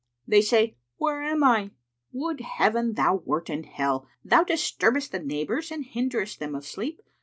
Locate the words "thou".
2.95-3.17, 4.25-4.43